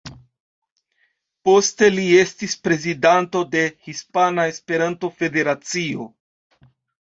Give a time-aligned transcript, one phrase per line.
[1.49, 6.13] Poste li estis prezidanto de Hispana Esperanto-Federacio.